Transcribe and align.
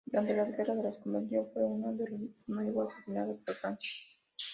Durante 0.07 0.33
las 0.35 0.57
guerras 0.57 0.77
de 0.77 0.83
la 0.83 1.03
Convención, 1.03 1.45
fue 1.53 1.61
de 1.61 2.29
nuevo 2.47 2.87
asediada 2.89 3.35
por 3.45 3.53
Francia. 3.53 4.01